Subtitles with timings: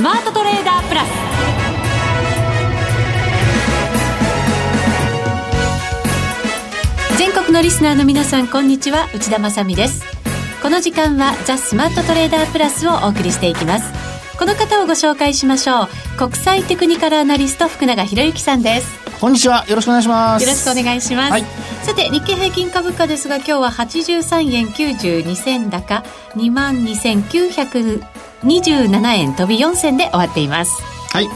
[0.00, 1.08] スマートトレーダープラス」
[7.18, 9.10] 全国のリスナーの皆さんこんにちは。
[9.14, 10.02] 内田まさです。
[10.62, 13.92] この時間はザスマートトレーダープラスをお送りしていきます。
[14.38, 15.88] この方をご紹介しましょう。
[16.16, 18.88] 国際テクニカルアナリスト福永博之さんです。
[19.20, 19.66] こんにちは。
[19.68, 20.42] よろしくお願いします。
[20.42, 21.32] よろしくお願いします。
[21.32, 21.44] はい、
[21.82, 26.02] さて、日経平均株価ですが、今日は八十三円九十二銭高、
[26.34, 28.02] 二万二千九百
[28.44, 30.82] 27円飛び4銭で終わっています。
[31.12, 31.28] はい。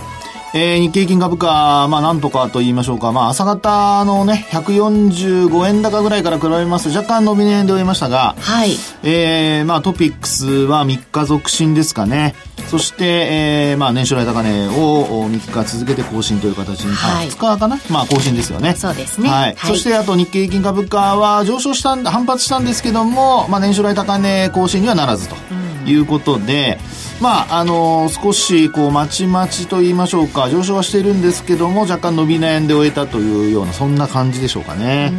[0.57, 8.77] えー、日経金株価、まあなんとかと言いましょうか、まあ朝方のね、145円高ぐらいから比べますと若干伸び値で終えましたが、はい。
[9.03, 12.37] えー、まあトピックスは3日続伸ですかね。
[12.69, 17.81] そして、えー、まあ年初来高値を3日続けて更新という形に、はい、2日かな？
[17.91, 18.75] まあ更新ですよね。
[18.77, 19.29] そうですね。
[19.29, 19.41] はい。
[19.41, 25.35] はい、そしてあと日経金株価は上昇した、反発したんですけども、まあ年初来高値更新にはならずと。
[25.51, 35.13] うんいうことで、うんまあ、あのー、少し、こう、まちまちと言いましょうか、上昇はしているんですけども、若干伸び悩んで終えたというような、そんな感じでしょうかね。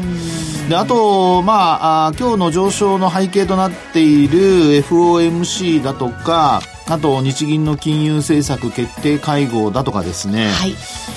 [0.68, 10.50] で、あと、まあ、あ今日の上昇の背景となっている FOMC だとか、あと、日銀の金融政策決定会合だとかですね。
[10.50, 10.74] はい。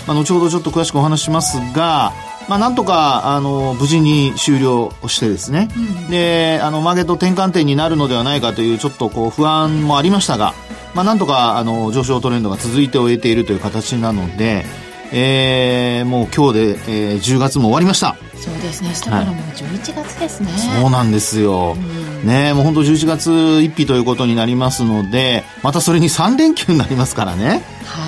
[0.07, 2.13] まあ、後ほどちょっと詳しくお話しますが、
[2.49, 10.55] まあ、なんとか、あの、無事に終了してですね、うん、で、あの、マーケット転換点になるのではないかという、ちょっとこう、不安もありましたが、
[10.95, 14.65] まあ、なんとか、あの、上昇トレンドが続いて終えているという形なので、
[15.13, 18.17] えー、もう今日で、えー、10月も終わりました。
[18.35, 18.89] そうですね。
[18.91, 20.51] 明日からもう11月ですね。
[20.51, 21.77] はい、そうなんですよ。
[22.23, 27.63] うん、ねもう本当11月1日ということになりますので、またそれに3連休になりますからね。
[27.85, 28.08] は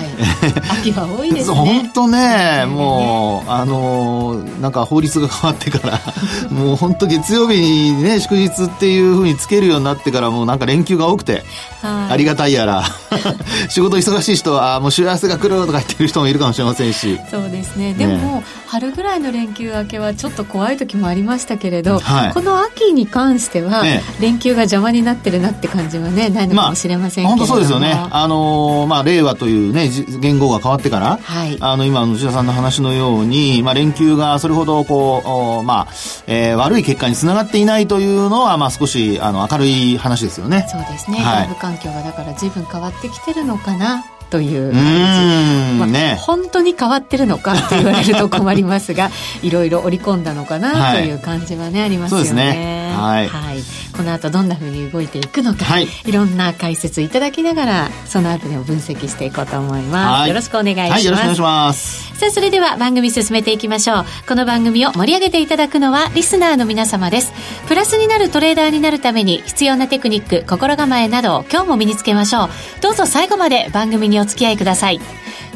[0.71, 1.55] 秋は多いですね。
[1.55, 5.99] 本当ね、もう、あのなんか法律が変わってから
[6.49, 11.43] もう本当月曜日にね、祝日っていうふうにつけるようになってからもうなんか連休が多くて、
[11.81, 12.83] はい、ありがたいやら、
[13.69, 17.19] 仕事忙しい人はもう幸せが来るとか言ってる人もいるかもしれませんし。
[17.29, 17.93] そうですね。
[17.93, 28.07] でも、ね、春ぐらいの連休明けはちょっと怖い時もありましたけれど、はい、この秋に関しては、ね、連休が邪魔になってるなって感じはね、ないのかもしれませんけれども、まあ、本当そうですよね。
[28.11, 29.89] あのー、まあ、令和というね、
[30.19, 35.93] 言語が変わってから、はい、あの、今の内田さんの話のように、まあ、連休がそれほど、こう、まあ、
[36.27, 40.67] えー、悪い結果につながっていないというのは、まあ、少し、あの、明るい話ですよね。
[40.69, 41.17] そうですね。
[41.17, 44.05] はい、外部環境がだから随分変わってきてるのかな。
[44.31, 44.69] という。
[44.69, 49.11] うん、まあ、ね、本当に変わってるのかと言われると困りますが
[49.43, 52.33] いろいろ織り込んだのかなという感じはね、はい、ありますよね。
[52.33, 52.93] ね。
[52.97, 53.57] はい、はい、
[53.95, 60.27] この後どんなふうに動いていくのか、はい、いろんな解説いただきながらその後でも分析していこうと思います。
[60.29, 60.91] よろしくお願いします。
[60.91, 62.11] はい、よろしくお願いします。
[62.21, 64.05] さあ、それでは番組進めていきましょう。
[64.27, 67.33] この番組を盛り上げていただくのはリスナーの皆様です。
[67.67, 72.49] プラスになるトレーダーになるために必要なテクニック、心構えなどを今日も身につけましょう。
[72.81, 74.99] どうぞ最後まで番組にお付き合いください。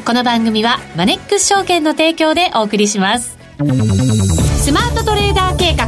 [0.04, 3.36] この番組はマネックス証券の提供でお送りします。
[3.58, 5.86] スマートトレーダー計画、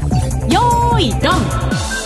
[0.49, 1.98] よーいドン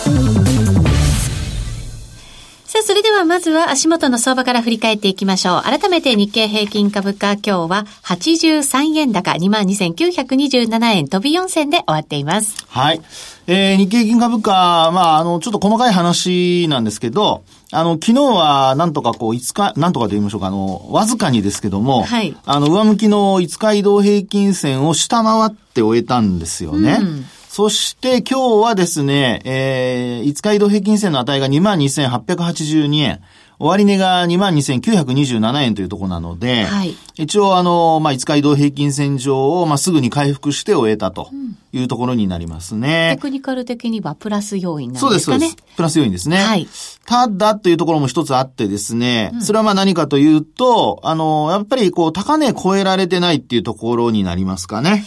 [2.73, 5.61] さあ、それではまずは足元の相場から振り返っていきましょう。
[5.61, 12.65] 改めて日経平均株価今日は83円高22,927円飛び4銭で終わっています。
[12.67, 13.01] はい。
[13.45, 22.35] えー、日経平均株価、まあ、あの、ちょっと細かい話なんですけど、あの、昨日は、なんとかこう、5日、なんとかと言いましょうか、あの、わずかにですけども、はい。
[22.43, 26.97] あの、上向きの5日移動平均線を下回って終えたんですよね。
[26.99, 33.21] うん、そして今日はですね、えー、5日移動平均線の値が22,882円。
[33.59, 41.29] 終値が22,927円というところなので、はい、一応あの、まあ、5日移動平均線上を、まあ、すぐに回復して終えたと
[41.71, 43.13] いうところになりますね。
[43.17, 45.11] テクニカル的にはプラス要因なんですかね。
[45.11, 45.75] そうです、そうです。
[45.75, 46.37] プラス要因ですね。
[46.37, 46.67] はい。
[47.05, 55.05] ただというところも一つあってですね、うん、それはまあ何かというと、あの、やっぱりこう、高値超えられてないっていうところになりますかね。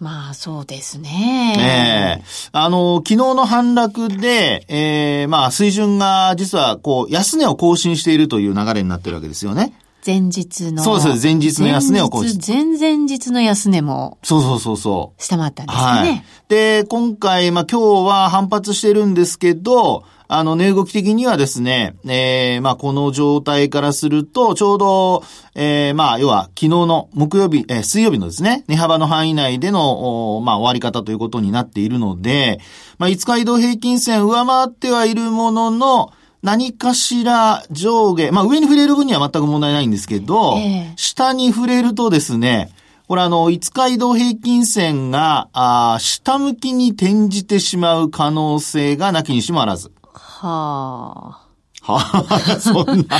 [0.00, 1.54] まあ、そうですね。
[1.58, 9.72] ええー、あの、昨日の反落で、ええー、まあ、水準が実は、こう、安値を更新しているという流れになってるわけですよね。
[10.04, 10.82] 前日の。
[10.82, 12.40] そうです、前日の安値を更新。
[12.44, 14.18] 前前日の安値も。
[14.22, 15.22] そうそうそうそう。
[15.22, 15.84] 下回ったんですね。
[15.84, 16.24] はい。
[16.48, 20.04] で、今回、まあ今日は反発してるんですけど、
[20.34, 32.60] あの、値動き的にはですね、えー、まあ、この状態からすると、ちょうど、えー、まあ、要は、昨日の木曜日、えー、水曜日のですね、値幅の範囲内での、まあ、終わり方ということになっているので、
[32.96, 42.70] まあ、5日移動平均線上回ってはいるものの、何かしら上下、まあ、上に触れる分には全く問題ないんですけど、えー、下に触れるとですね、
[43.06, 49.92] これあの、5日移動平均線が、あ下向きに転じてしまう可能性がなきにしもあらず。
[50.12, 51.41] はあ。
[51.82, 51.98] は
[52.28, 53.18] あ、 そんな。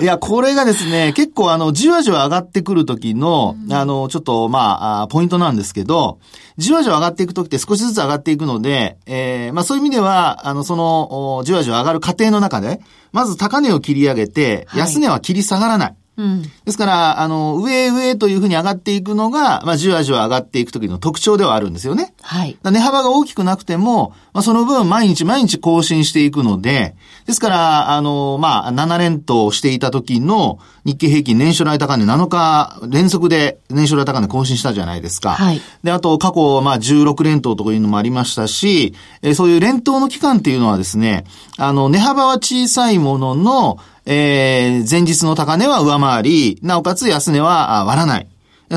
[0.00, 6.18] いや、これがですね、結構あの、じわじわ上がってくる時の、うん、あの、ちょっと、まあ、ポイントなんですけど、
[6.56, 12.80] じわじわ上がっていく時って少しずつ上がっていくので、えー、まあそういう意味では、あの、その、じわじわ上がる過程の中で、
[13.12, 15.94] まず高値を切り上げて、安値は切り下がらない。
[16.18, 22.14] うん、ですから、あの、上上というふうに上がっていくのが、まあ、じわじわ上がっていくときの特徴ではあるんですよね。
[22.22, 22.56] はい。
[22.62, 26.96] 値幅が大きくなくても、まあ、その分毎日毎日更新していくので、
[27.26, 35.32] ですから、あの、まあ、7連投していた時の日経平均年初来高値7日連続で年初来高値更新したじゃないですか。
[35.32, 35.60] はい。
[35.84, 41.24] で、あと過去、まあ、16連投というのもありましたし、えー、そういう連投の期間っていうのはですね、
[41.58, 48.28] あの、値幅は小さいものの、えー、前日の高値は上回り、なおかつ安値は割らない。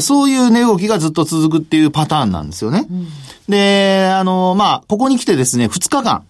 [0.01, 2.85] そういう値動きがずっと続くっていうパターンなんですよね。
[2.89, 3.07] うん、
[3.47, 6.25] で、あの、まあ、ここに来てですね、2日間、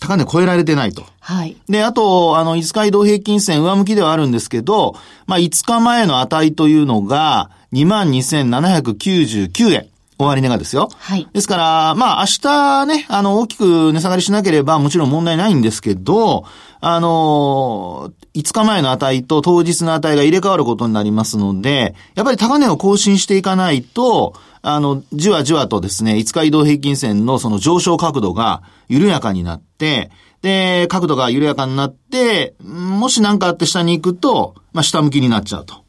[0.00, 1.04] 高値超えられてないと。
[1.20, 1.56] はい。
[1.68, 4.96] で、あと、あの、5日移動平均線上向きではあるんですけど、
[5.26, 9.86] まあ、5日前の値というのが、22,799円。
[10.18, 10.90] 終値がですよ。
[10.98, 11.26] はい。
[11.32, 16.44] ですから、まあ明日ね、あの、大きく値下がりしなければもちろん問題ないんですけど、
[16.80, 30.10] あの、5日前の値と当日の値が入れ替わることになりますので、やっぱり高値を更新していかないと、あの、じわじわとですね、5日移動平均線のその上昇角度が緩やかになって、
[30.42, 35.84] で、角度が緩やかになって、もし何かあって下に行くと、まあ下向きになっちゃうと。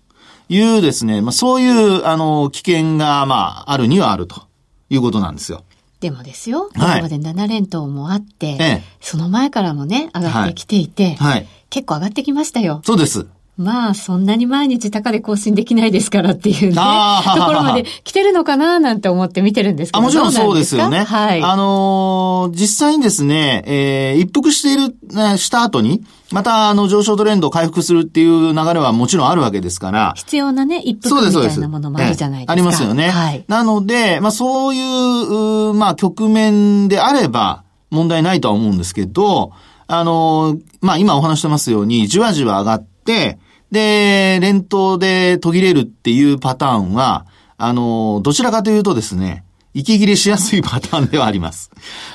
[0.49, 4.41] いうですね、まあ、そういう、あの、危険が、まあ、あるにはあると
[4.89, 5.63] いうことなんですよ。
[6.01, 12.81] でもですよ、ここまで7連投もあって、はい、その前からもね、上がってきていて、はい、結構上がってきましたよ。
[12.83, 13.27] そうです。
[13.61, 21.03] まあ、そんなに毎日高値更新できないですからっていうね、ところまで来てるのかななんて思って見てるんですけどあもちろんそうですよね。
[21.03, 21.41] はい。
[21.41, 30.13] あのー、実際にですね、えー、一服している、ね、した後に、また、あの、上昇トレンドを回復するっていう流れはもちろんあるわけですから。
[30.15, 32.53] 必要なね、一服みたいなものもあるじゃないですか。
[32.53, 33.09] ありますよね。
[33.09, 33.43] はい。
[33.47, 39.51] なので、まあ、そういう、まあ、局面であれば、問題ないとは思うんですけど、
[39.87, 43.37] あの、まあ、今お話してますように、じわじわ上がって、
[43.71, 47.25] で、連投で途切れるっていうパターンは、
[47.57, 51.71] あの、どちらかというとですね、息切れしやすいパターンではあります。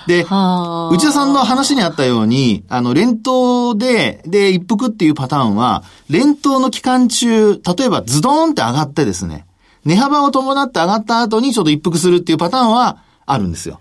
[0.07, 9.47] で、内田さんの話にあったように、あの、連投で、で、一服っていうパターンは、連投の期間中、例えばズドーンって上がってですね、
[9.87, 13.81] 値幅を伴って上がった後にちょっと一服するっていうパターンはあるんですよ。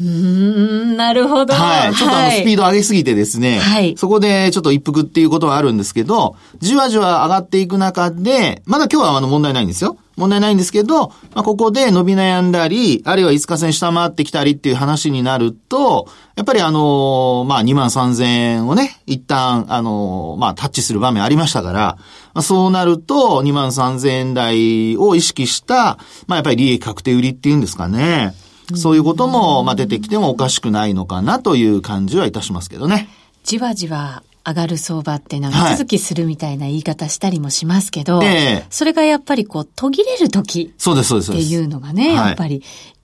[0.00, 1.54] うん、なるほど。
[1.54, 1.94] はい。
[1.94, 3.58] ちょっとあの、スピード上げすぎてですね。
[3.58, 3.94] はい。
[3.96, 9.96] そこでちょっと一服っていうことはあるんですけど、じわじわ上がっていく中で、まだ今日はあの問題ないんですよ。
[10.16, 16.06] 問題ないんですけど、まあ、ここで伸び悩んだり、あるいは5日線下回ってきたりっていう話になると、
[16.36, 21.96] やっぱりあの、まあ、2万3000円をね、一旦、あの、まあ、タッチする場面ありましたから、
[22.34, 28.34] まあ、そうなると、2万3000円台を意識した、まあ、やっぱり利益確定売りっていうんですかね。
[28.78, 33.08] そういうことも、まあ、出てきてもおかしくないのかなという感じはいたしますけどね。
[33.44, 41.32] じわじわ上がる相場って長続きするみたいな言い方したりもしますけど、はいええ、それがやっぱりこう途切れる時そうです、そうです。
[41.32, 42.62] っていうのがね、やっぱり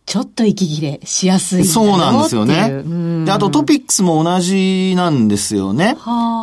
[0.09, 2.83] ちょっと息切れしやすいそうなんですよね。
[3.27, 5.99] で、あとトピックスも同じなんですよね。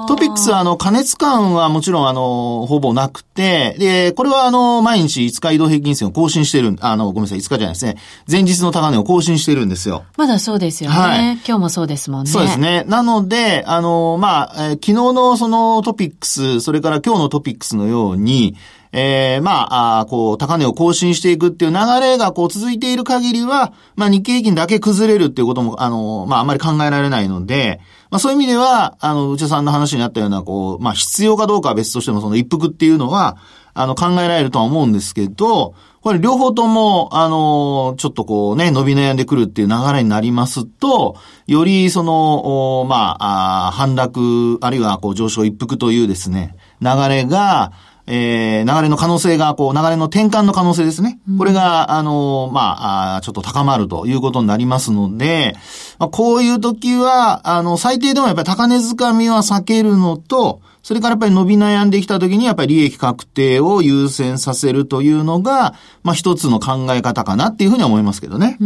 [0.08, 7.98] トピックスはあの、加熱感はもちろんあの、ほぼなくて、で、これはあの、毎日5日移動平均線を更新してる、あの、ごめんなさい、5日じゃないですね。
[8.30, 10.04] 前日の高値を更新してるんですよ。
[10.16, 10.96] まだそうですよね。
[10.96, 12.30] はい、今日もそうですもんね。
[12.30, 12.84] そうですね。
[12.88, 18.56] なので、あの、まあ、えー、昨日のそのトピックス、それから今日のトピックスのように、
[18.98, 33.36] えー、まあ、あこう、高値を更新していくっていう流れがこう続いている限りは、まあ日経平均だけ崩れるっていうことも、あの、まああんまり考えられないので、まあそういう意味では、あの、内田さんの話にあったような、こう、まあ必要かどうかは別としても、その一服っていうのは、
[33.74, 47.74] あの、考えられるとは思うんですけど、これ両方とも、あの、ちょっとこうね、伸び悩んでくるっていう流れになりますと、よりその、まあ、あ反落、あるいはこう上昇一服というですね、流れが、
[48.08, 51.20] えー、流れの可能性が、こう、流れの転換の可能性ですね。
[51.38, 55.56] これが、あの、まあ、ちょっと高まるということになりますので、
[55.98, 68.60] まあ、こういう時は、あの、最低でもやっぱり高値掴みは避けるのと、それからやっぱり伸び悩んできた時にやっぱり利益確定を優先させるというのが、まあ一つの考え方かなっていうふうに思いますけどね。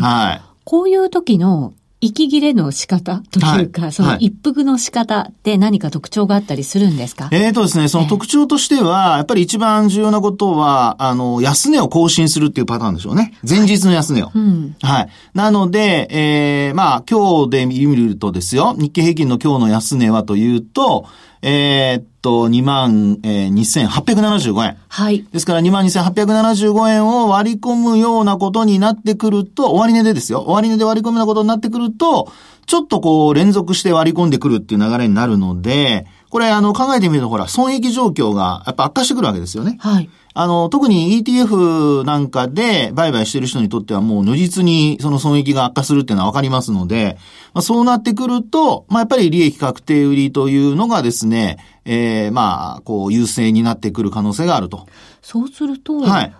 [0.00, 0.42] はい。
[0.64, 1.74] こういう時の
[2.06, 13.34] 息切れの仕方というか、はい、その一服の仕方って何か特徴があったりするんですか、ええー、とですね、その特徴としては、やっぱり一番重要なことは、あの、安値を更新するっていうパターンでしょうね。
[13.48, 14.26] 前日の安値を。
[14.26, 14.38] はい。
[14.38, 15.08] うん、はい。
[15.34, 21.06] なので、ええー、まあ、今日で見るとですよ、日経平均の今日の安値はというと、
[21.42, 24.76] えー、っと、2万、えー、2875円。
[24.88, 25.24] はい。
[25.32, 30.42] ですから2万2875円を割り込むようなことになってくると、終値でですよ。
[30.46, 32.32] 終値で割り込むようなことになってくると、
[32.66, 39.76] ちょっとこう連続して割り込んでくるっていう流れになるので、これあの考えてみるとほら、損益状況がやっぱ悪化してくるわけですよね。
[39.78, 40.10] はい。
[40.38, 47.16] あの、特に ETF なんかで売買してる人にとってはもう如実にその損益が悪化するっていうのはわかりますので、
[47.54, 54.86] まあ、そうなってくると、まあ、やっぱり利益確定売りというのがですね、ええー、まあ、こう、優勢になってくる可能性があると。
[55.22, 56.34] そうすると、はい。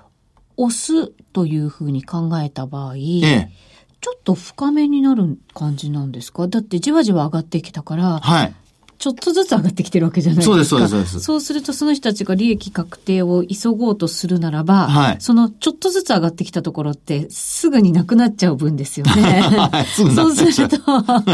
[0.58, 3.50] 押すというふうに考えた場合、ええ、
[4.00, 6.48] ちょっと深めになる感じなんですか？
[6.48, 8.54] だってじわじわ上がってきたから、はい。
[8.98, 10.52] ちょっとずつ上がってきてるわけじゃないですか。
[10.52, 11.20] そうです、そうです、そうです。
[11.20, 19.42] そうするとその人たちが利益確定を急ごうとするならば、はい、そのちょっとずつ上がってきたところってすぐになくなっちゃう分ですよね。
[19.94, 21.24] そうすると、 あ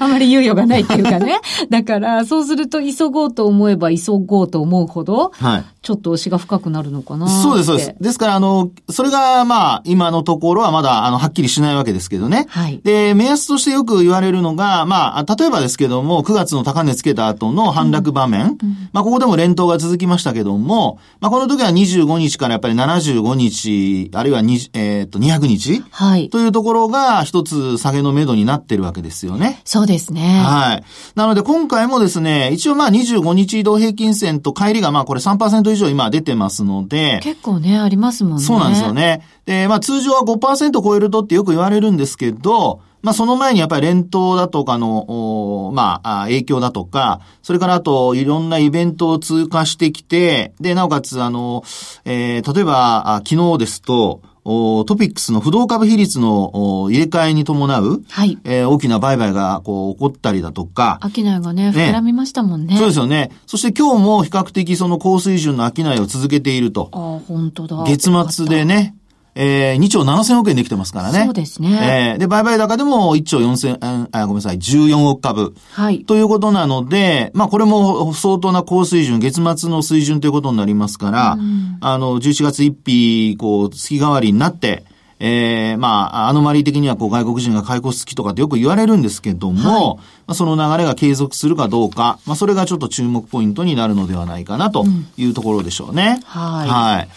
[0.00, 1.40] まり猶予がないっていうかね。
[1.68, 7.94] だから、そうすると急ごうと思えば急ごうと思うほど、はい、ちょっと押しが深くなるのかなそうです、そうです。
[8.00, 12.46] ですから、あの、それが、まあ、今のところはまだ、あの、はっきりしないわけですけどね。
[12.50, 12.80] はい。
[12.84, 18.58] で、目安としてよく言われるのが、まあ、例えばですけども、9月の高値つけた後の反落場面。
[18.62, 26.28] うん、まあ、ここでも連投が続きましたけども、まあ、この時は25日からやっぱり75日、あるいは2、えっ、と、200日はい。
[26.30, 29.60] というところが、一つ下げの目処になってるわけですよね。
[29.64, 30.42] そうですね。
[30.44, 30.84] はい。
[31.14, 37.20] なので、今回もですね、一応まあ、25日移動平均線と帰りがまあ、これ3%以上今出てますので。
[37.22, 38.44] 結構ね、ありますもんね。
[38.44, 39.22] そうなんですよね。
[39.46, 51.62] で、まあ通常は5%超えるとってよく言われるんですけど、まあその前にやっぱり連投だとかの、まあ影響だとか、それからあといろんなイベントを通過してきて、で、なおかつあの、
[52.04, 58.38] えー、例えば昨日ですと、トピックスの不動株比率の入れ替えに伴う、はい。
[58.44, 60.98] えー、大きな売買がこう起こったりだとか。
[61.02, 62.76] 商いがね、膨らみましたもんね。
[62.76, 63.30] そうですよね。
[63.46, 66.88] そして今日も比較的その高水準の商いを続けていると。
[66.92, 67.84] あ、本当だ。
[67.86, 68.96] 月末でね、
[69.34, 71.24] えー、2兆7000億円できてますからね。
[71.24, 72.14] そうですね。
[72.14, 75.54] えー、で、売買高でも1兆4000、あ、ごめんなさい、14億株。
[75.72, 76.04] はい。
[76.04, 84.84] ということなので、まあ、これも相当な高水準、月末の水準ということになりますから、うん、あの、11月1日、こう、月替わりになって、
[85.22, 94.86] ええー、まあ、アノマリー的にはこう外国人が買い越すきとかってよく言われるんですけども、はい、まあ、その流れが継続するかどうか、まあ、それがちょっと注目ポイントになるのではないかなと
[95.18, 96.20] いうところでしょうね。
[96.34, 96.68] うん、はい。
[96.68, 97.08] はい。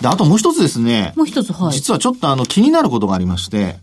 [0.00, 1.12] で、あともう一つですね。
[1.16, 1.72] もう一つ、はい。
[1.72, 3.78] 実はちょっとあの気になることがありまして、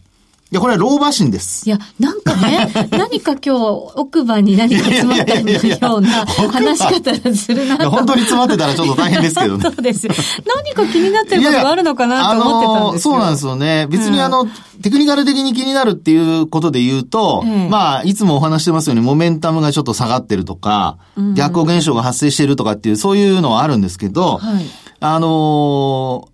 [0.49, 1.67] いや、これは老婆心です。
[1.67, 6.09] いや、なんかね、 何か今日、奥歯に何か詰まったような
[6.49, 7.91] 話し方するなと。
[7.91, 9.63] 本当に詰まってたらちょっと大変ですけどね。
[9.69, 10.13] そうですよ。
[10.45, 13.11] 何か気になってることがあるのかなと思ってたんですよ。
[13.11, 13.87] そうなんですよね。
[13.89, 14.49] 別にあの、うん、
[14.81, 24.65] テクニカル的に気になるっていうことで言うと、まあ、いつもお話してますように、モメンタムがちょっと下がってるとか、うん、逆光現象が発生してるとかっていう、そういうのはあるんですけど、はい、
[24.99, 26.29] あのー、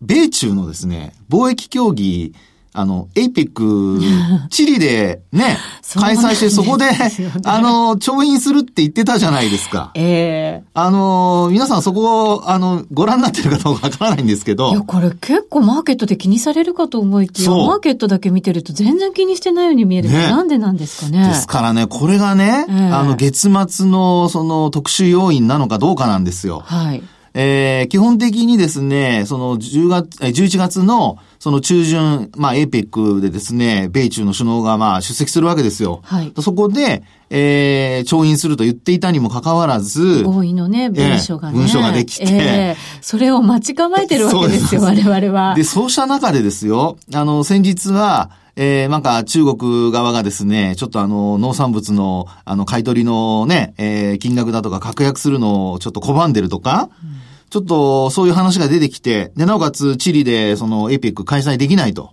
[0.00, 2.34] 米中のですね、貿易協議、
[2.78, 4.00] あの、エイペック、
[4.50, 5.58] チリでね、
[5.94, 6.86] 開催してそこで、
[7.44, 9.90] あの、調印するって言ってたじゃないですか。
[9.94, 14.70] ええー、あの、皆さんそこを、あの、ご覧になってるかどうかわからないんですけど。
[14.70, 20.10] いや、これ結構マーケットで気にされるかと思いきや、マーケットだけ見てると全然気にしてないように見える。
[20.10, 21.26] ね、なんでなんですかね。
[21.26, 26.62] ですからね、これがね、えー、あの、月末のその特殊要因なのかどうかなんですよ。
[26.64, 27.02] はい。
[27.40, 36.00] えー、基本的にですね、その10月、11月のその中旬、まあ、エイペックでですね、米中の首脳がまあ出席するわけですよ。
[36.02, 36.32] はい。
[36.42, 41.58] そこで、えー、調印すると言っていたにもかかわらず、合意のね、文書がね。
[41.58, 45.54] 文書ができて、えー、それを待ち構えてるわけですよ、我々は。
[45.54, 62.12] で、そうした中でですよ、あの、先日は、えー、なんか中国側がですね、ちょっとあの、農産物の、あの、買い取りのね、えー、金額だとか確約するのをちょっと拒んでるとか、うんちょっとそういう話が出てきて、で、なおかつチリでそのエイペック開催できないと。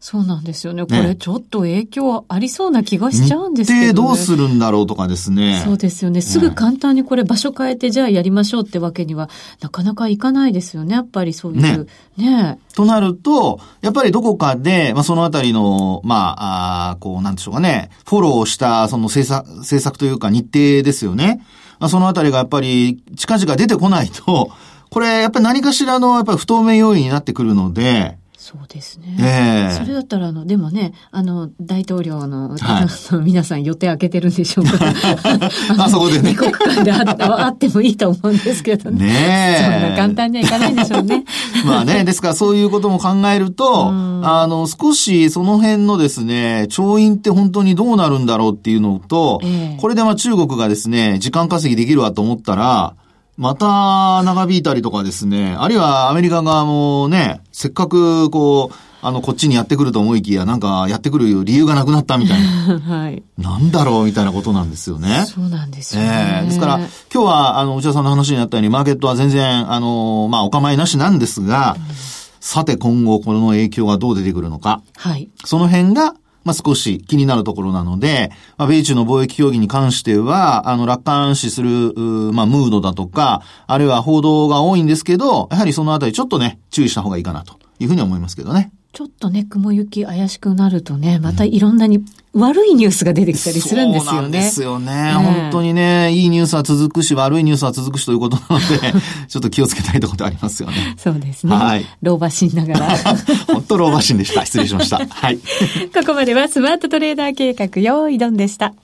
[0.00, 0.86] そうなんですよね。
[0.86, 3.86] これちょっと影響ありそうな気がしちゃうんですけど、ね。
[3.88, 5.60] で、どうするんだろうとかですね。
[5.62, 6.22] そうですよね。
[6.22, 9.28] すぐ簡単にこれ場所変えてじゃあやりましょうってわけには
[9.60, 10.94] なかなかいかないですよね。
[10.94, 11.60] やっぱりそういう。
[11.60, 11.86] ね。
[12.16, 21.44] ねとなると、やっぱりどこかで、まあ、そのあたりの、まあ、あこう、なんでしょうかね、フォローしたその政策、政策というか日程ですよね。
[21.78, 24.50] まあ、そのあたりがやっぱり近々出てこないと、
[24.90, 29.16] これ、やっぱり何かしらの、やっぱり不透明要因になってくるので、そうですね。
[29.20, 34.72] ええー、それだったら、あの、でもね、あの、大統領の、はい、皆さん予定開けてるんでしょうか
[35.78, 36.30] あそこでね。
[36.30, 39.06] 二国間でああってもいいと思うんですけどね。
[39.06, 41.24] ねそんな簡単にはいかないんでしょうね。
[41.64, 52.94] まあね、ですからそういうことも考えると、あの、少しその辺のですね、調印って本当にどうなるんだろうっていうのと、えー、これでまあ中国がですね、時間稼ぎできるわと思ったら、
[53.40, 62.78] また長引いたりとかですね、あるいはアメリカ側もね、せっかくこう、あの、こっちにやってくると思いきや、なんか、やってくる理由がなくなったみたいな。
[62.84, 63.22] はい。
[63.38, 65.24] なんだろうみたいなことなんですよね。
[65.26, 66.40] そうなんですよね。
[66.42, 71.94] えー、ですから、今日は、あの、内田さんの話になったように、マーケットは全然、あの、まあ、お構いなしなんですが、うん、
[72.40, 74.82] さて今後、この影響がどう出てくるのか。
[74.96, 75.30] はい。
[75.46, 76.12] その辺が、
[76.44, 81.94] まあ、少し気になるところなので、まあ、米中の貿易協議に関しては、あの、楽観視する、
[82.32, 88.72] まあ、ムードだとか、あるいは報道が多いんですけど、やはりそのあたりちょっとね、注意した方がいいかなというふうに思いますけどね。
[88.92, 94.16] ちょっとね、雲行き怪しくなるとね、またいろんなに悪いニュースが出てきたりするんですよね。
[94.16, 95.04] そうなんですよね。
[95.04, 98.92] ね本当にね、いいニュースは続くし、悪いニュースは続くしということなので、
[99.28, 100.96] ちょっと気をつけたいところでありますよね。
[100.98, 101.54] そうですね。
[101.54, 101.86] はい。
[102.02, 102.96] 老婆心ながら。
[103.46, 104.44] 本当老婆心でした。
[104.44, 105.06] 失礼しました。
[105.08, 105.38] はい。
[105.94, 108.74] ここまではスマートトレーダー計画、用意ドンでした。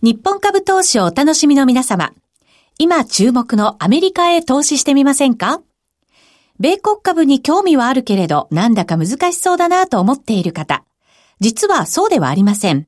[0.00, 2.12] 日本株投資をお楽しみの皆様。
[2.78, 5.60] 今注目のアメリカへ投資してみませんか？
[6.60, 10.84] 米国株に興味はあるけれど、なんだか難しそうだなと思っている方。
[11.40, 12.86] 実はそうではありません。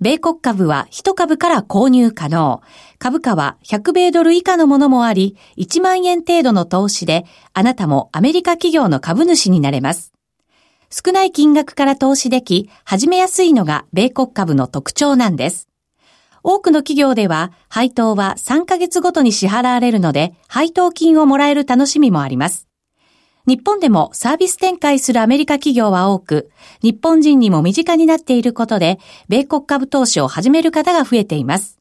[0.00, 2.62] 米国株は1株から購入可能。
[2.98, 7.24] 株価は100米ドル以下のものもあり、1万円程度の投資で、
[7.54, 10.12] あなたもアメリカ企業の株主になれます。
[10.90, 15.68] 少ない金額から投資でき、始めやすいのが米国株の特徴なんです。
[16.42, 22.66] 多くの企業では、配当は3ヶ月ごとに支払われるので、配当金をもらえる楽しみもあります。
[23.46, 31.78] 日本でもサービス展開するアメリカ企業は多く、日本人にも身近になっていることで、米国株投資を始める方が増えています。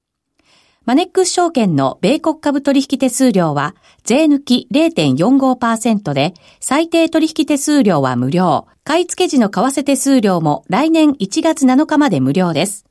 [0.86, 8.66] マネックス証券の米国株取引手数料は、税抜き0.45%で、最低取引手数料は無料。
[8.84, 12.86] 買い付け時の為替手数料も来年1月7日まで無料です。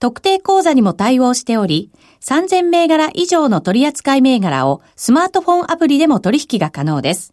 [0.00, 1.92] 特定口座にも対応しており、
[2.22, 7.32] 3000銘柄以上の取扱銘柄をスマートフォンアプリでも取引が可能です。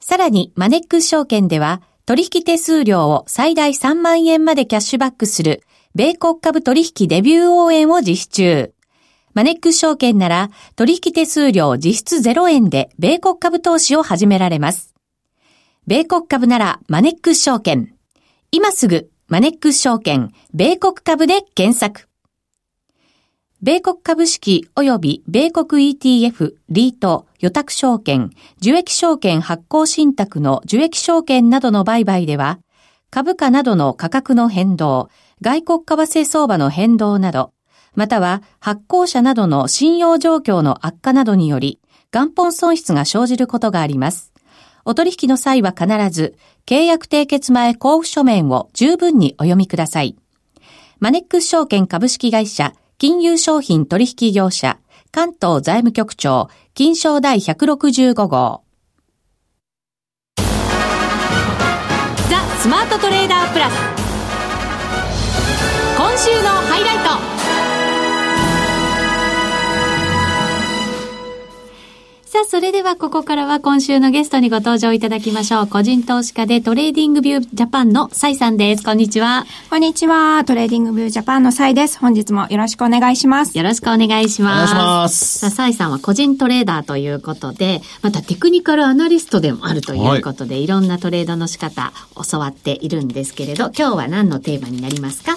[0.00, 5.62] さらに、マネックス証券では、取引手数料を最大3万円までキャッシュバックする、
[5.94, 8.72] 米国株取引デビュー応援を実施中。
[9.34, 14.94] マネックス証券なら、取引手数料実質0円で、米国株投資を始められます。
[15.86, 17.94] 米国株なら、マネックス証券。
[18.50, 22.08] 今すぐ、マネックス証券、米国株で検索。
[23.62, 32.60] 米国株式及び米国 ETF、リート、予託証券、受益証券発行信託の受益証券などの売買では、
[33.10, 35.08] 株価などの価格の変動、
[35.40, 37.52] 外国為替相場の変動など、
[37.94, 41.80] または発行者などの信用状況の悪化などにより、
[42.12, 44.32] 元本損失が生じることがあります。
[44.84, 50.16] お取引の際は必ず、契約締結前交付書面を十分にお読みください。
[50.98, 54.78] マネックス証券株式会社金融商品取引業者、
[55.12, 58.62] 関東財務局長、金商第165号。
[60.36, 60.44] ザ・
[62.60, 63.74] スマートトレーダープラス。
[65.96, 66.98] 今週のハイライ
[67.34, 67.39] ト。
[72.32, 75.66] さあ、それではここからは今週のゲストにご登場いただきましょう。
[75.66, 78.84] 個人投資家でトレーディングビュージャパンのサイさんです。
[78.84, 79.46] こんにちは。
[79.68, 80.44] こんにちは。
[80.44, 81.98] トレーディングビュージャパンのサイです。
[81.98, 83.58] 本日もよろしくお願いします。
[83.58, 84.74] よろしくお願いします。
[84.74, 85.38] お願いします。
[85.40, 91.92] さあ、サイさんは個人トレーダーということで、またテクニカルアナリストでもあるということで、はい、いろんなトレードの仕方
[92.30, 95.36] 教わっているんですけれど、今日は何のテーマになりますか？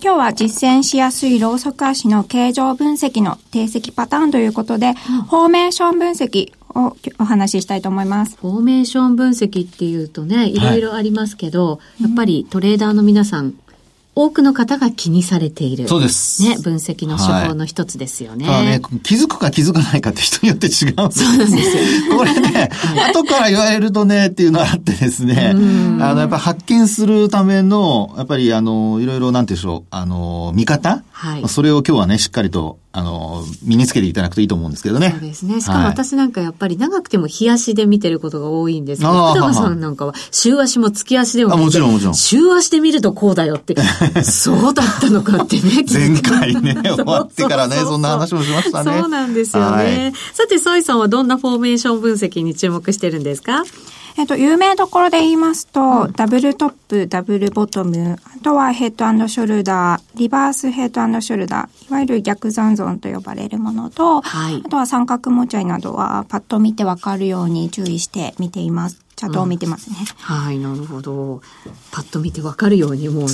[0.00, 8.36] 今日は実践しやすいローソク足の形状分析の定積パターンということで、うん、フォーメーション分析をお話ししたいと思います。
[8.36, 13.54] フォーメーション分析っていうとね、いろいろありますけど、はい、やっぱりトレーダーの皆さん、
[14.20, 15.86] 多くの方が気にされている。
[15.86, 16.42] そうです。
[16.42, 18.48] ね、分析の手法の一つですよね。
[18.48, 21.10] はい、ね気づくか気づかないかって人によって違うんですよ。
[21.10, 21.76] そうなんです
[22.08, 22.16] よ。
[22.16, 22.68] これね、
[23.14, 31.04] 後から言われるとねっていうのがあってですね、あの、やっぱ発見するための、やっぱりあの、いろいろなんていうんでしょう、あの、見方？
[31.12, 31.48] はい。
[31.48, 35.10] それを今日はね、しっかりとあの、身につけていただくといいと思うんですけどね。
[35.10, 35.60] そうですね。
[35.60, 42.14] しかも私なんかやっぱり長くても日足で見てることが多いんですけど、福さんなんかは週足も月足でも見てもちろんもちろん。
[42.14, 43.76] 週足で見るとこうだよって、
[44.24, 45.84] そうだったのかってね。
[45.90, 48.98] 前回ね、 終わってからね、そんな話もしましたね。
[49.00, 49.76] そうなんですよね。
[49.76, 53.62] はい、さて、ソイさんはどんなフォーメーション分析に注目してるんですか？
[54.16, 68.98] えっと、有名どころで言いますと、うん、ダブルトップ、ダブルボトム、あとはヘッドショルダー、リバースヘッドショルダー、いわゆる逆残存と呼ばれるものと、はい、あとは三角持ち合いなどはパッと見てわかるように注意して見ています。
[69.18, 71.42] チャートを見てますね、うん、はいなるほど。
[71.90, 73.32] パッと見てわかるようにもうね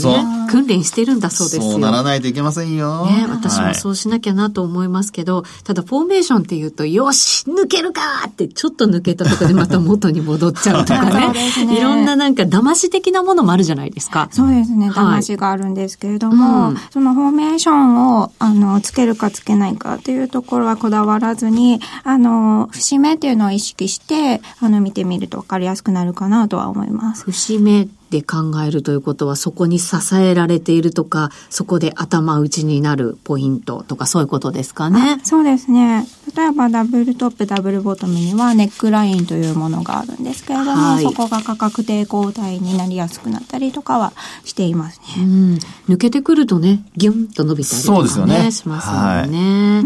[0.51, 1.73] 訓練してるんだそうですよ。
[1.73, 11.35] そうならないといけませんよ、ね、私もそうしなきゃなと思いますけど、はい、ただフォーメーションっていうとよし抜けるかってちょっと抜けたところでまた元に戻っちゃうとかね。
[11.66, 14.29] ね、いろんななんか騙し的なものもあるじゃないですか。
[14.31, 27.25] そうですね騙しがあるんですけれども、はいうん、そのフォーメーションをあのつけるかつけないかっていうところはこだわらずにあの節目っていうのを意識してあの見てみると分かりやすくなるかなととは思います。
[27.25, 35.21] 節目で考えるということは、そこに支えられているとか、そこで頭打ちになるポイントとか、そういうことですかね。
[35.25, 36.07] そうですね。
[36.37, 44.13] 例えば、ダブルトップ、ダブルボトムには、ネックラインというものがあるんですけれども、はい、そこが価格抵抗体になりやすくなったりとかは
[44.45, 45.25] していますね。
[45.25, 45.59] うん、
[45.89, 48.53] 抜けてくるとね、ギュンと伸びたりとか、ね、そうですよね。
[48.53, 48.93] しますよ
[49.27, 49.75] ね。
[49.75, 49.85] はい、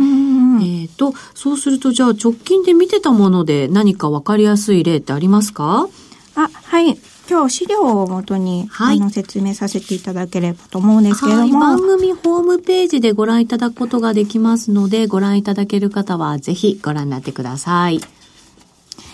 [1.34, 5.88] そうすると、じゃあ、直近で見てたもので何かわかりやすい例ってありますか？
[6.34, 6.98] あ、はい。
[7.30, 18.00] 今日資料をもとに、はい、あの説明させていただければと思うんですけれども、はい、番組ホームページでご覧いただくことができますので、ご覧いただける方はぜひご覧になってください。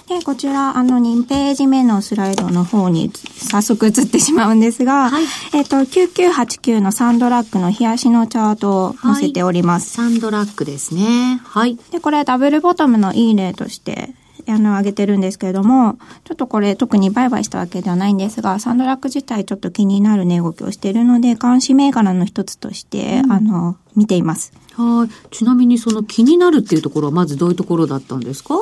[0.08, 9.98] で、こちら、あの、2ページ目のスライドの方に早速映ってしまうんですが、はい、えっ、と、9989のサンドラックの冷やしのチャートを載せております。
[9.98, 11.40] はい、サンドラックですね。
[11.42, 11.78] はい。
[11.90, 14.10] で、これダブルボトムのいい例として、
[14.46, 24.52] あの、上げてるんですけれども、ちょっとこれ特に売買したわけではないんですが、サンドラック自体ちょっと気になる値動きをしているので、監視銘柄の一つとして、うん、あの、見ています。
[24.76, 25.34] はい。
[25.34, 28.56] ちなみにその気になるっていうところはまずどういうところだったんですか？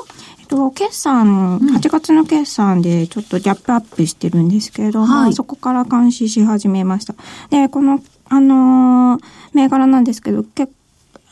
[0.53, 7.15] と、決算、8月の決算でちょっとギャップアップしてるんですけれども、はい、そこから監視し始めました。
[7.49, 9.23] で、この、あのー、
[9.55, 10.73] 銘柄なんですけど、結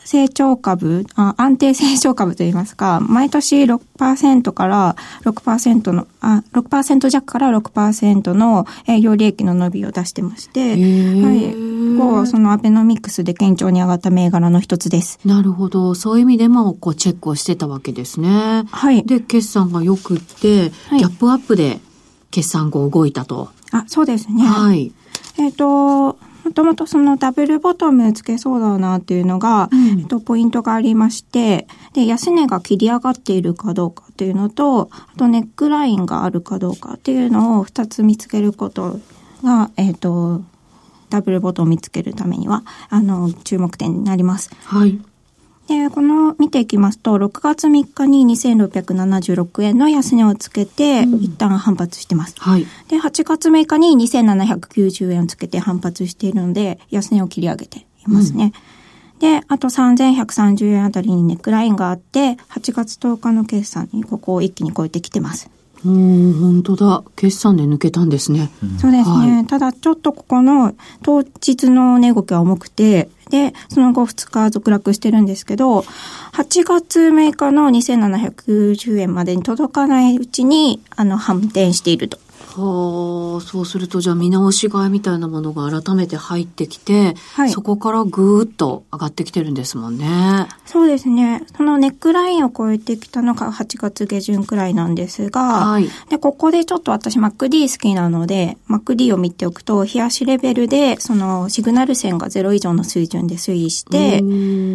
[0.03, 11.70] 成長株、あ安定成長株といいますか、毎年6%から6%の、あ、6%弱から6%の営業利益の伸びを出してまして、はい。
[11.97, 15.19] こう、そのアベノミクスで堅調に上がった銘柄の一つです。
[15.25, 15.95] なるほど。
[15.95, 18.63] そういう意味でも、こう、チェックをしてたわけですね。
[18.71, 19.03] はい。
[19.03, 21.79] で、決算が良くって、はい、ギャップアップで
[22.31, 23.49] 決算後動いたと。
[23.71, 24.43] あ、そうですね。
[24.43, 24.91] はい。
[25.37, 38.99] えっ、ー、と、もともとそのダブルボトムつけそうだなっていうのが、うん、えっと、ポイントがありまして、で、安値が切り上がっているかどうかっていうのと、あとネックラインがあるかどうかっていうのを2つ見つけること
[39.43, 40.41] が、えっと、
[41.11, 44.49] ダブルボトムを見つけるためには、あの、注目点になります。
[44.65, 44.99] はい。
[45.67, 52.35] で、この見ていきますと、6月3日に2676円の安値をつけて、一旦反発してます。
[52.39, 52.65] はい。
[52.87, 58.53] で、8月6日に2790円をつけて反発しているので、安値を切り上げていますね。
[59.13, 65.49] うん、で、あと3130円あたりにネックラインがあって、8月10日の決算にここを一気に超えてきてます。
[65.85, 67.03] うん、本当だ。
[67.15, 68.51] 決算で抜けたんですね。
[68.79, 69.35] そうですね。
[69.35, 75.79] はい、ただ、ちょっとここの当日の値動きは重くて、で、その後2日続落してるんですけど、
[76.33, 82.19] 8月6日の2790円までに届かないうちに、あの、反転していると。
[82.55, 90.47] はあ、そうするとじゃあ見直し買いみたいなものが改めて入ってきて、はい、そこからぐーっと上がってきてるんですもんね。
[90.65, 91.43] そうですね。
[91.55, 104.21] そのネックラインを超えてきたのが8月下旬くらいなんですが、はい、で、ここでちょっと私 MacD 好きなので、MacD を見ておくと、冷やしレベルで、そのシグナル線が0以上の水準で推移して、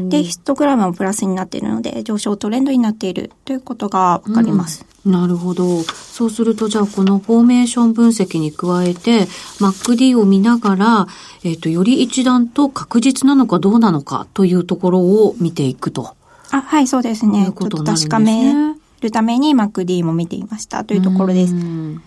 [0.08, 4.86] で、ヒストグラムもプラスになっているので、上昇トレンドになっているということがわかります。
[5.06, 5.82] なるほど。
[5.82, 9.26] そうすると、じゃあ、このフォーメーション分析に加えて、
[9.60, 11.06] MacD を見ながら、
[11.44, 16.16] えっ、ー、と、より一段と確実なのかどうなのかというところを見ていくと。
[16.50, 17.44] あ、はい、そうですね。
[17.44, 18.10] いうことなんですね。
[18.10, 21.54] 確かめるために MacD も見ていましたというところです。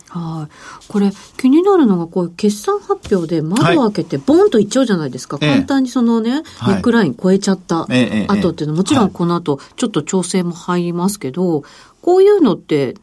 [0.09, 0.87] はい。
[0.87, 5.37] これ気になるのがこう決算発表で窓を開けてボンといっちゃうじゃないですか。
[5.37, 11.63] はい、簡単にそのね、ネックライン超えちゃった後っていうのはもちろんこの後ちょっと調整も入りますけど、
[12.09, 12.95] こういうのって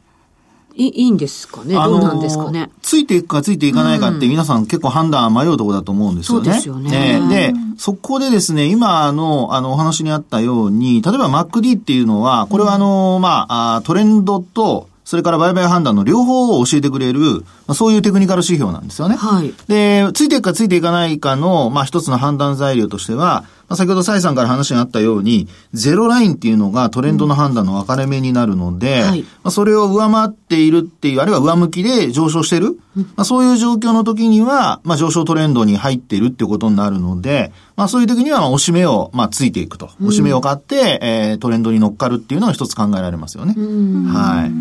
[0.75, 1.75] いいいんですかね？
[1.75, 2.69] どうなんですかね？
[2.81, 6.45] ついていくかついていかないかって皆さん結構判断迷うところだと思うんですよね。
[6.45, 7.21] そうですよね。
[7.29, 19.15] で、そこでですね、今のあのお話にあったように、例えば MacD っていうのは、これはあの、まあ、トレンドと、それから売買判断の両方を教えてくれる、まあ、そういうテクニカル指標なんですよね。
[19.15, 19.53] はい。
[19.69, 39.89] で、ついていくかついていかないかの、まあ一つの判断材料としては、まあ、先ほど蔡さんから話があったように、ゼロラインっていうのがトレンドの判断の分かれ目になるので、うんはい、まあ、それを上回っているっていう、あるいは上向きで上昇してる、うん、まあ、そういう状況の時には、まあ、上昇トレンドに入っているっていうことになるので、まあ、そういう時には、まあ、押し目を、まあ、ついていくと。
[40.01, 43.53] 押し目を買って、えー、トレンドに乗っかるっていうのが一つ考えられますよね。
[43.53, 44.51] はい。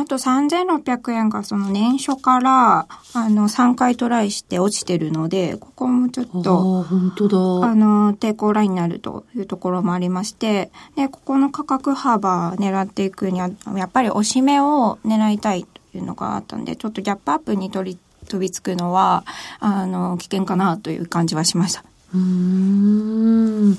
[0.00, 19.24] あと3600円がその年初からあの3回トライして落ちてるので、ここもちょっと、本当だあの、抵抗ラインになるというところもありまして、で、ここの価格幅狙っていくには、やっぱり押し目を狙いたいというのがあったんで、ちょっとギャップアップに取り、飛びつくのは、
[19.58, 21.84] あの、危険かなという感じはしました。
[22.14, 23.76] うん。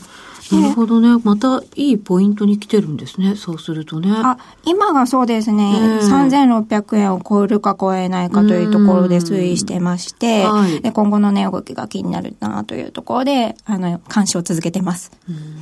[0.52, 1.22] なるほどね。
[1.24, 3.36] またいいポイントに来てるんですね。
[3.36, 4.12] そうするとね。
[4.12, 6.00] あ、今がそうですね。
[6.02, 15.12] えー、3600円を超えるか超えないかというところで推移してまして、はい、で今後の値動きが気になるなというところで、あの、監視を続けてます。
[15.30, 15.62] うん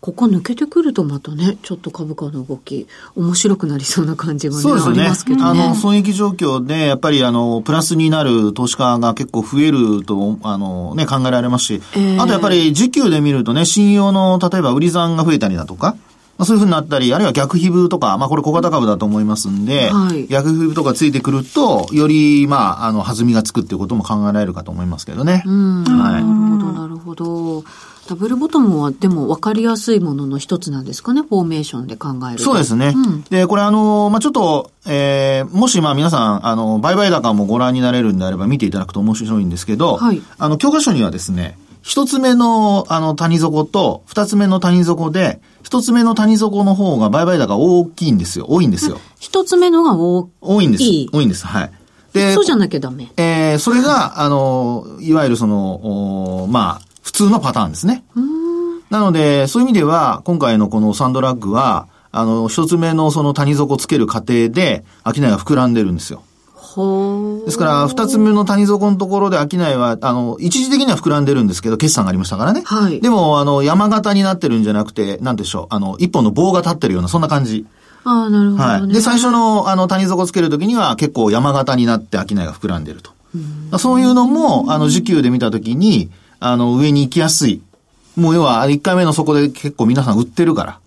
[0.00, 5.00] ここ抜けてくるとまたね、ちょっと株価の動き、面白くなりそうな感じが、ね、そうですね。
[5.00, 5.62] ありますけどね。
[5.62, 15.96] あの、損益状況で、やっぱりあの、プラスになる投資家が結構増えると、あの、ね、考えられますし、えー、あとやっぱり時給で見るとね、信用の、例えば売り算が増えたりだとか、
[16.36, 25.42] まあ、そういうふうになったり、あるいは逆皮膚とか、まあこれ小型株だと思いますんで、はい、逆皮膚とかついてくると、より、まあ、あの、弾みがつくっていうことも考えられるかと思いますけどね。
[25.46, 25.84] うん。
[25.84, 26.24] はい。
[26.24, 27.64] なるほど、なるほど。
[28.08, 32.92] ダブルボトムはでも分かりやすいものの一つなんですかね、フォーメーションで考えるそうですね。
[32.94, 48.46] うん、で、これあの、まあ、ちょっと、えー、もしまあ皆さん、あの、売買高もご覧になれるんであれば見ていただくと面白いんですけど、はい、あの、教科書にはですね、一つ目の、あの、谷底と、二つ目の谷底で、一つ目の谷底の方が売買高大きいんですよ。
[48.48, 48.98] 多いんですよ。
[49.20, 50.84] 一つ目のが大多いんです。
[51.12, 51.46] 多いんです。
[51.46, 51.70] はい。
[52.14, 53.12] で、そうじゃなきゃダメ。
[53.18, 58.02] えー、それが、あの、いわゆるその、おまあ、普通のパターンですね。
[58.88, 66.22] なので、そういう意味では、今回のこのサンドラッグは、あの、一つ目のその谷底つける過程で、商いが膨らんでるんですよ。
[67.44, 72.62] ですから、二つ目の谷底のところで商いは、あの、一時的には膨らんでるんですけど、決算がありましたからね。
[72.64, 73.00] はい。
[73.00, 77.64] でも、あの、山形になってるんじゃなくて、なんでしょう、あの、一本の棒が立ってるような、そんな感じ。
[78.04, 78.88] ああ、なるほど、ね、はい。
[78.88, 83.12] で、最初の、あの、谷底つけるときには、結構山形になって商いが膨らんでると。
[83.72, 86.10] うそういうのも、あの、時給で見たときに、
[86.40, 87.62] あの、上に行きやすい。
[88.16, 90.78] もう要は、一回目の底で結構皆さん売ってるから。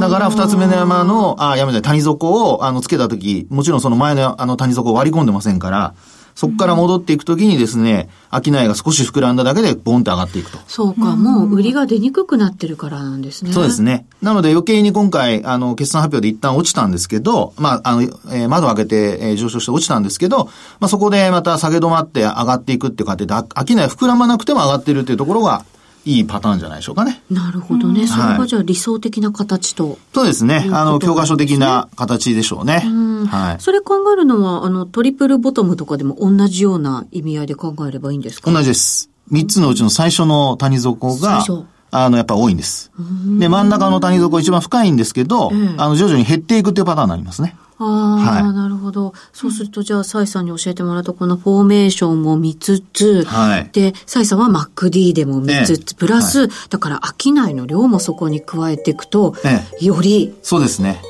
[0.00, 5.94] だから二つ目の山の、あ、やめて、谷底を、あの、つけたとき、もちろんその前のあの谷底を割り込んでませんから、
[6.34, 10.58] そこから戻っていくときにですね、商いが少し膨らんだだけでボンって上がっていくと。
[10.68, 13.52] そうか、もう売りが出にくくなってるからなんですね。
[13.52, 14.06] そうですね。
[14.22, 20.46] なので余計に今回、あの、決算発表で一旦落ちたんですけど、まあ、あの、えー、窓を開けて、えー、上昇して落ちたんですけど、
[20.78, 23.44] まあ、そこでまた下げ止まって上がっていくっていう過程で、商い
[23.88, 25.64] 膨らまなくても上がっているっていうところが、
[26.04, 27.22] いいパターンじゃないでしょうかね。
[27.30, 28.06] なるほどね。
[28.06, 30.68] それがじゃあ理想的な形と、そうですね。
[30.72, 32.84] あの、教科書的な形でしょうね。
[33.28, 33.60] はい。
[33.60, 38.50] それ考えるのは、あの、トリプルボトムとかでも同じような意味合いで考えればいいんですか？
[38.50, 39.10] 同じです。
[39.28, 41.44] 三つのうちの最初の谷底が、
[41.90, 42.90] あの、やっぱ多いんです。
[43.38, 47.56] で、真ん中の谷底一番深いんですけど、あの、徐々に減っていくっていうパターンになりますね。
[47.82, 49.14] ああ、はい、なるほど。
[49.32, 61.00] そうすると、じゃあ、サイさんに教えてもらったこのフォーメーションも見つつ、はい、で、サイさんは MacD でも見つつ、ええ、プラス、はい、だから商いの量もそこに加えていくと、ええ、より、そうですね。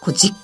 [0.00, 0.36] こう、実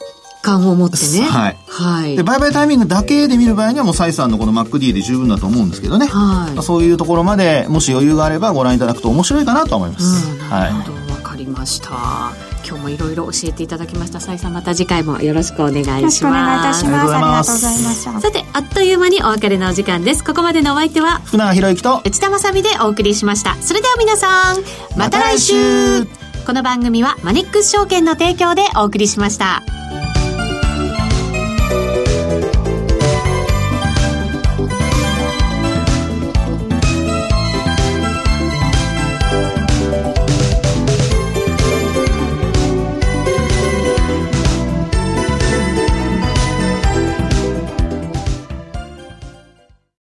[0.59, 1.23] 感を持ってね。
[1.23, 1.57] はい。
[1.69, 2.17] はい。
[2.17, 6.07] で、売買タイミングだけで見る場合にはもうサイさんのこの MacD で十分だと思うんですけどね。
[6.07, 6.63] はい。
[6.63, 10.31] そういうところまで、もし余裕があればご覧いただくと面白いかなと思います。
[10.31, 10.93] うん、なるほど。
[10.93, 12.51] わ、はい、かりました。
[12.67, 24.59] 今日もいろいろ教えていただきましたさいさんまた次回もよろしくお願いしますよろしくお願いいたしますありがとうございましたさてあっという間にお別れのお時間ですここまでのお相手は福永博之と内田まさでお送りしましたそれでは皆さん
[24.97, 29.80] また来週この番組はマネックス証券の提供でお送りしました。